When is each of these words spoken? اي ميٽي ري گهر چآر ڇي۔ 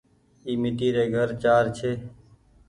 اي 0.45 0.51
ميٽي 0.61 0.89
ري 0.95 1.03
گهر 1.13 1.29
چآر 1.43 1.63
ڇي۔ 1.77 1.91